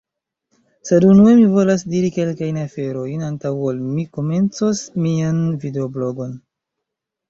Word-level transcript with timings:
Sed 0.89 1.05
unue, 1.09 1.33
mi 1.39 1.43
volas 1.57 1.83
diri 1.91 2.09
kelkajn 2.17 2.59
aferojn, 2.63 3.23
antaŭ 3.31 3.55
ol 3.71 3.87
mi 3.93 4.09
komencos 4.19 4.85
mian 5.09 5.49
videoblogon. 5.65 6.39